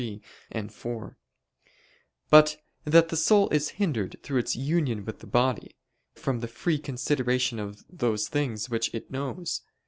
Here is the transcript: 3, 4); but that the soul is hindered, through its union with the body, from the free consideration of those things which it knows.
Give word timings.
3, 0.01 0.19
4); 0.67 1.15
but 2.31 2.57
that 2.85 3.09
the 3.09 3.15
soul 3.15 3.47
is 3.49 3.69
hindered, 3.77 4.17
through 4.23 4.39
its 4.39 4.55
union 4.55 5.05
with 5.05 5.19
the 5.19 5.27
body, 5.27 5.75
from 6.15 6.39
the 6.39 6.47
free 6.47 6.79
consideration 6.79 7.59
of 7.59 7.83
those 7.87 8.27
things 8.27 8.67
which 8.67 8.91
it 8.95 9.11
knows. 9.11 9.61